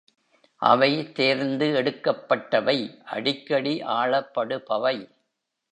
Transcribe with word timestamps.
அவை 0.61 1.11
தேர்ந்து 1.11 1.67
எடுக்கப்பட்டவை 1.75 2.77
அடிக்கடி 3.05 3.81
ஆளப்படுபவை. 3.97 4.97